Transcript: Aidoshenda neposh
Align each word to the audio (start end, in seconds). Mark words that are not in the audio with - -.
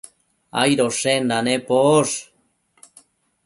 Aidoshenda 0.61 1.37
neposh 1.49 2.17